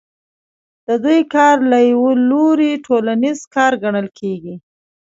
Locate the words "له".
1.71-1.79